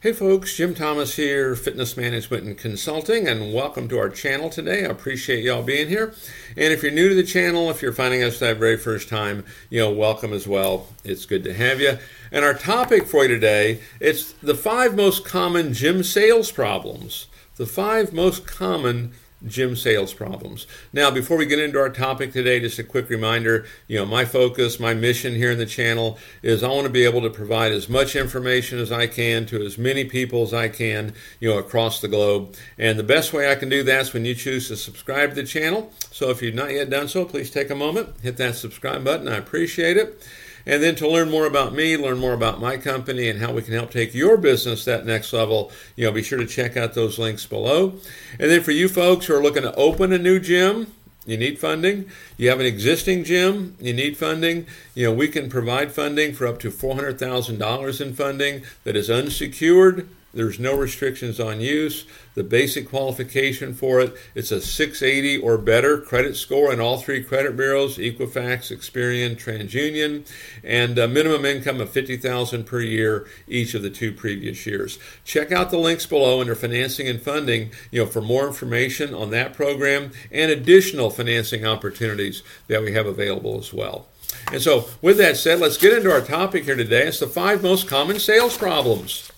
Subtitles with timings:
[0.00, 4.84] Hey folks, Jim Thomas here, Fitness Management and Consulting, and welcome to our channel today.
[4.84, 6.14] I appreciate y'all being here.
[6.56, 9.44] And if you're new to the channel, if you're finding us that very first time,
[9.70, 10.86] you know, welcome as well.
[11.02, 11.98] It's good to have you.
[12.30, 17.26] And our topic for you today, it's the five most common gym sales problems.
[17.56, 19.14] The five most common
[19.46, 20.66] gym sales problems.
[20.92, 24.24] Now, before we get into our topic today, just a quick reminder, you know, my
[24.24, 27.72] focus, my mission here in the channel is I want to be able to provide
[27.72, 31.58] as much information as I can to as many people as I can, you know,
[31.58, 32.56] across the globe.
[32.78, 35.36] And the best way I can do that is when you choose to subscribe to
[35.36, 35.92] the channel.
[36.10, 39.28] So if you've not yet done so, please take a moment, hit that subscribe button.
[39.28, 40.26] I appreciate it.
[40.66, 43.62] And then to learn more about me, learn more about my company and how we
[43.62, 46.94] can help take your business that next level, you know, be sure to check out
[46.94, 47.94] those links below.
[48.38, 50.92] And then for you folks who are looking to open a new gym,
[51.26, 52.08] you need funding.
[52.38, 54.66] You have an existing gym, you need funding.
[54.94, 60.08] You know, we can provide funding for up to $400,000 in funding that is unsecured
[60.34, 62.04] there's no restrictions on use.
[62.34, 67.22] The basic qualification for it, it's a 680 or better credit score in all three
[67.22, 70.30] credit bureaus, Equifax, Experian, TransUnion,
[70.62, 74.98] and a minimum income of 50000 per year each of the two previous years.
[75.24, 79.30] Check out the links below under financing and funding, you know, for more information on
[79.30, 84.06] that program and additional financing opportunities that we have available as well.
[84.52, 87.06] And so, with that said, let's get into our topic here today.
[87.06, 89.30] It's the five most common sales problems.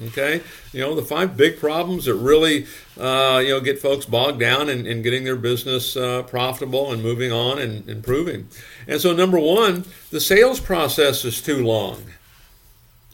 [0.00, 0.40] Okay,
[0.72, 2.66] you know the five big problems that really
[2.98, 7.02] uh, you know get folks bogged down in, in getting their business uh, profitable and
[7.02, 8.48] moving on and improving.
[8.88, 12.04] And so, number one, the sales process is too long.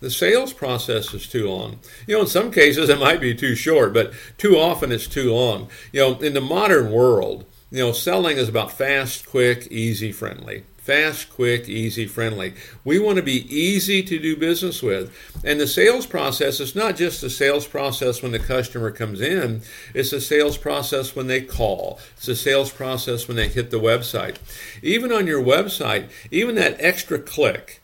[0.00, 1.80] The sales process is too long.
[2.06, 5.34] You know, in some cases it might be too short, but too often it's too
[5.34, 5.68] long.
[5.92, 10.62] You know, in the modern world, you know, selling is about fast, quick, easy, friendly.
[10.88, 12.54] Fast, quick, easy, friendly.
[12.82, 15.14] We want to be easy to do business with.
[15.44, 19.60] And the sales process is not just the sales process when the customer comes in,
[19.92, 23.78] it's the sales process when they call, it's the sales process when they hit the
[23.78, 24.36] website.
[24.82, 27.82] Even on your website, even that extra click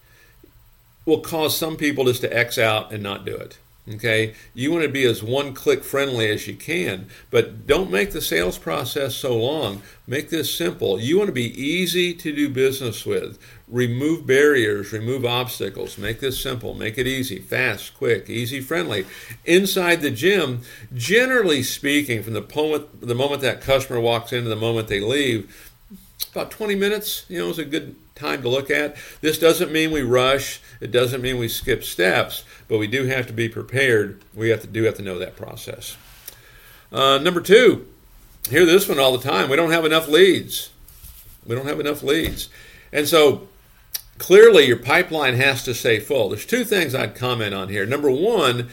[1.05, 3.59] will cause some people just to X out and not do it.
[3.87, 8.13] Okay, you want to be as one click friendly as you can, but don't make
[8.13, 9.83] the sales process so long.
[10.07, 10.99] Make this simple.
[10.99, 13.39] You want to be easy to do business with.
[13.69, 15.99] Remove barriers, remove obstacles.
[15.99, 16.73] Make this simple.
[16.73, 19.05] Make it easy, fast, quick, easy, friendly.
[19.45, 20.63] Inside the gym,
[20.95, 25.01] generally speaking, from the moment, the moment that customer walks in to the moment they
[25.01, 25.75] leave,
[26.33, 28.97] about 20 minutes, you know, is a good time to look at.
[29.21, 30.61] This doesn't mean we rush.
[30.81, 34.23] It doesn't mean we skip steps, but we do have to be prepared.
[34.35, 35.97] We have to do have to know that process.
[36.93, 37.87] Uh, number two,
[38.49, 39.51] hear this one all the time.
[39.51, 40.71] We don't have enough leads.
[41.47, 42.49] We don't have enough leads,
[42.93, 43.49] and so
[44.17, 46.31] clearly your pipeline has to stay full.
[46.31, 47.85] There's two things I'd comment on here.
[47.85, 48.71] Number one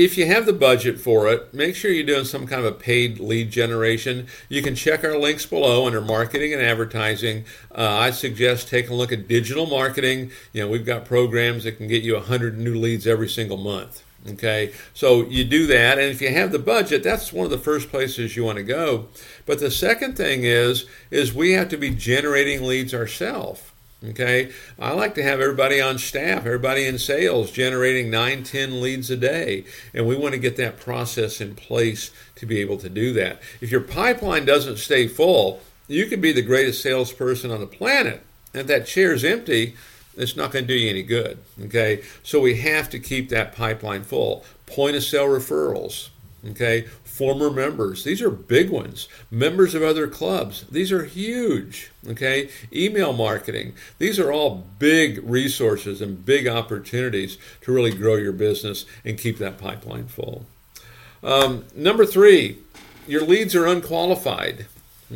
[0.00, 2.76] if you have the budget for it, make sure you're doing some kind of a
[2.76, 4.28] paid lead generation.
[4.48, 7.44] You can check our links below under marketing and advertising.
[7.70, 10.30] Uh, I suggest taking a look at digital marketing.
[10.54, 14.02] You know, we've got programs that can get you 100 new leads every single month.
[14.28, 17.56] Okay, so you do that, and if you have the budget, that's one of the
[17.56, 19.08] first places you want to go.
[19.46, 23.69] But the second thing is, is we have to be generating leads ourselves.
[24.02, 29.10] Okay, I like to have everybody on staff, everybody in sales generating 9, 10 leads
[29.10, 32.88] a day, and we want to get that process in place to be able to
[32.88, 33.42] do that.
[33.60, 38.22] If your pipeline doesn't stay full, you could be the greatest salesperson on the planet,
[38.54, 39.76] and if that chair's empty,
[40.16, 41.36] it's not going to do you any good.
[41.64, 44.46] Okay, so we have to keep that pipeline full.
[44.64, 46.08] Point of sale referrals.
[46.48, 46.86] Okay,
[47.20, 48.02] former members.
[48.02, 49.06] These are big ones.
[49.30, 50.64] Members of other clubs.
[50.70, 51.90] These are huge.
[52.08, 52.48] Okay.
[52.72, 53.74] Email marketing.
[53.98, 59.36] These are all big resources and big opportunities to really grow your business and keep
[59.36, 60.46] that pipeline full.
[61.22, 62.56] Um, number three,
[63.06, 64.64] your leads are unqualified.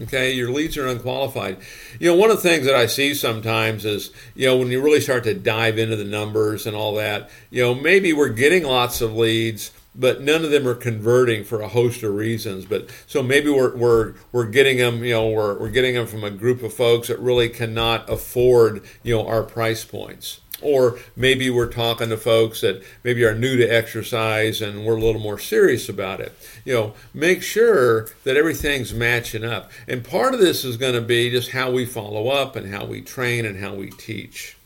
[0.02, 1.56] Okay, your leads are unqualified.
[1.98, 4.82] You know, one of the things that I see sometimes is, you know, when you
[4.82, 8.64] really start to dive into the numbers and all that, you know, maybe we're getting
[8.64, 12.64] lots of leads, but none of them are converting for a host of reasons.
[12.64, 16.24] But so maybe we're we're we're getting them, you know, we're we're getting them from
[16.24, 20.40] a group of folks that really cannot afford, you know, our price points.
[20.62, 25.00] Or maybe we're talking to folks that maybe are new to exercise and we're a
[25.00, 26.32] little more serious about it.
[26.64, 29.70] You know, make sure that everything's matching up.
[29.86, 32.86] And part of this is going to be just how we follow up and how
[32.86, 34.56] we train and how we teach.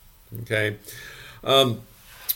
[0.43, 0.77] Okay.
[1.43, 1.81] Um,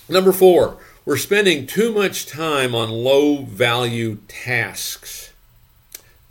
[0.08, 5.32] number four, we're spending too much time on low value tasks.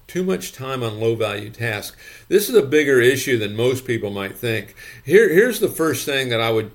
[0.07, 1.95] Too much time on low value tasks.
[2.27, 4.75] This is a bigger issue than most people might think.
[5.05, 6.71] Here, here's the first thing that I would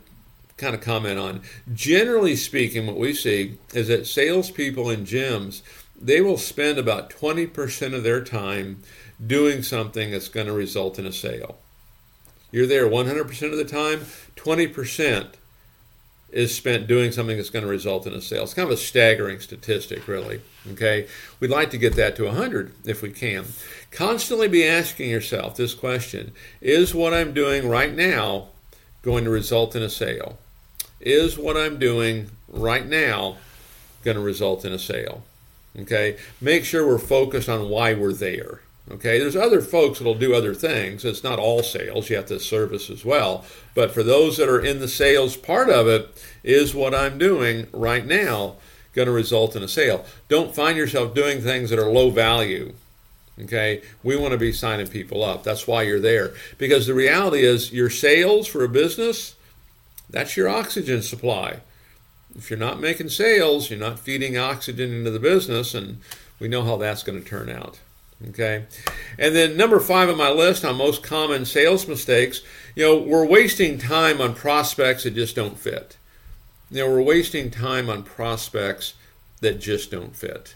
[0.56, 1.42] kind of comment on.
[1.72, 5.62] Generally speaking, what we see is that salespeople in gyms
[6.00, 8.82] they will spend about 20% of their time
[9.24, 11.56] doing something that's going to result in a sale.
[12.50, 14.00] You're there 100% of the time,
[14.36, 15.28] 20%
[16.30, 18.42] is spent doing something that's going to result in a sale.
[18.42, 20.40] It's kind of a staggering statistic, really.
[20.72, 21.06] Okay,
[21.40, 23.46] we'd like to get that to 100 if we can.
[23.90, 28.48] Constantly be asking yourself this question: Is what I'm doing right now
[29.02, 30.38] going to result in a sale?
[31.00, 33.36] Is what I'm doing right now
[34.02, 35.22] going to result in a sale?
[35.78, 38.60] Okay, make sure we're focused on why we're there.
[38.88, 41.04] Okay, there's other folks that'll do other things.
[41.04, 43.44] It's not all sales, you have to service as well.
[43.74, 47.66] But for those that are in the sales part of it, is what I'm doing
[47.72, 48.56] right now
[48.92, 50.04] going to result in a sale?
[50.28, 52.74] Don't find yourself doing things that are low value.
[53.38, 55.42] Okay, we want to be signing people up.
[55.42, 56.32] That's why you're there.
[56.56, 59.34] Because the reality is, your sales for a business,
[60.08, 61.60] that's your oxygen supply.
[62.34, 66.00] If you're not making sales, you're not feeding oxygen into the business, and
[66.38, 67.78] we know how that's going to turn out.
[68.28, 68.64] Okay.
[69.18, 72.42] And then number five on my list on most common sales mistakes,
[72.74, 75.96] you know, we're wasting time on prospects that just don't fit.
[76.70, 78.94] You know, we're wasting time on prospects
[79.40, 80.54] that just don't fit.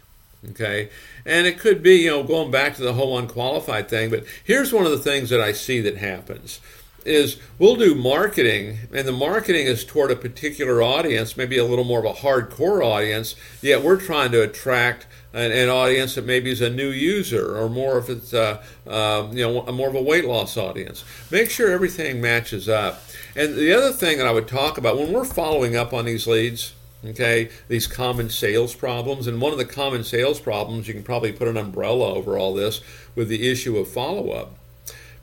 [0.51, 0.89] Okay.
[1.27, 4.73] And it could be, you know, going back to the whole unqualified thing, but here's
[4.73, 6.61] one of the things that I see that happens
[7.05, 11.85] is we'll do marketing and the marketing is toward a particular audience maybe a little
[11.85, 16.50] more of a hardcore audience yet we're trying to attract an, an audience that maybe
[16.50, 20.02] is a new user or more if it's uh, um, you know more of a
[20.02, 21.05] weight loss audience.
[21.31, 23.02] Make sure everything matches up.
[23.37, 26.26] And the other thing that i would talk about when we're following up on these
[26.26, 26.75] leads
[27.05, 31.32] okay these common sales problems and one of the common sales problems you can probably
[31.32, 32.82] put an umbrella over all this
[33.14, 34.55] with the issue of follow-up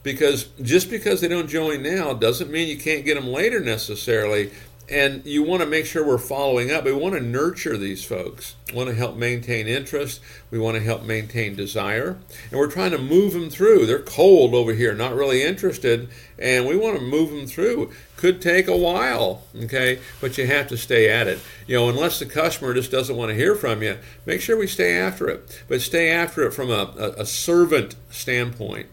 [0.08, 4.52] because just because they don't join now doesn't mean you can't get them later necessarily.
[4.90, 6.86] And you want to make sure we're following up.
[6.86, 8.56] We want to nurture these folks.
[8.70, 10.22] We want to help maintain interest.
[10.50, 12.18] We want to help maintain desire.
[12.50, 13.86] And we're trying to move them through.
[13.86, 16.08] They're cold over here, not really interested.
[16.40, 17.92] And we want to move them through.
[18.16, 20.00] Could take a while, okay?
[20.22, 21.42] But you have to stay at it.
[21.68, 24.68] You know, unless the customer just doesn't want to hear from you, make sure we
[24.68, 25.64] stay after it.
[25.68, 28.88] But stay after it from a, a, a servant standpoint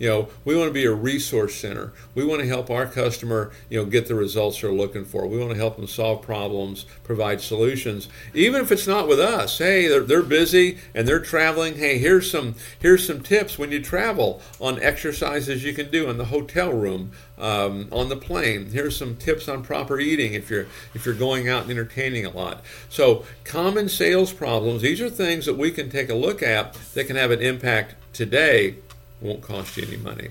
[0.00, 1.92] you know, we want to be a resource center.
[2.14, 5.26] We want to help our customer, you know, get the results they're looking for.
[5.26, 9.58] We want to help them solve problems, provide solutions, even if it's not with us.
[9.58, 11.76] Hey, they're, they're busy and they're traveling.
[11.76, 16.16] Hey, here's some here's some tips when you travel on exercises you can do in
[16.16, 18.70] the hotel room, um, on the plane.
[18.70, 22.30] Here's some tips on proper eating if you're if you're going out and entertaining a
[22.30, 22.64] lot.
[22.88, 24.80] So, common sales problems.
[24.80, 27.96] These are things that we can take a look at that can have an impact
[28.14, 28.76] today
[29.20, 30.30] won't cost you any money.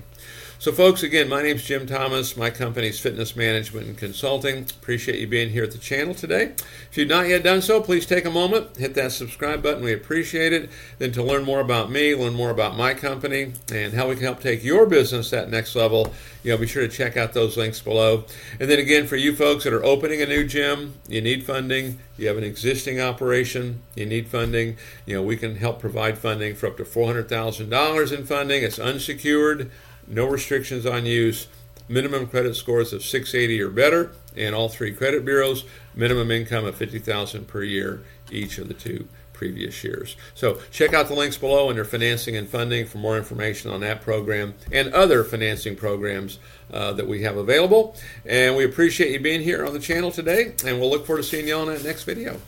[0.60, 2.36] So, folks, again, my name is Jim Thomas.
[2.36, 4.66] My company is Fitness Management and Consulting.
[4.68, 6.52] Appreciate you being here at the channel today.
[6.90, 9.82] If you've not yet done so, please take a moment, hit that subscribe button.
[9.82, 10.68] We appreciate it.
[10.98, 14.24] Then, to learn more about me, learn more about my company, and how we can
[14.24, 16.12] help take your business that next level,
[16.42, 18.26] you know, be sure to check out those links below.
[18.60, 22.00] And then, again, for you folks that are opening a new gym, you need funding.
[22.18, 24.76] You have an existing operation, you need funding.
[25.06, 28.62] You know, we can help provide funding for up to $400,000 in funding.
[28.62, 29.70] It's unsecured
[30.10, 31.46] no restrictions on use,
[31.88, 35.64] minimum credit scores of 680 or better in all three credit bureaus,
[35.94, 40.16] minimum income of 50,000 per year each of the two previous years.
[40.34, 44.02] So check out the links below under financing and funding for more information on that
[44.02, 46.38] program and other financing programs
[46.70, 47.96] uh, that we have available.
[48.26, 51.28] And we appreciate you being here on the channel today, and we'll look forward to
[51.28, 52.38] seeing you on that next video.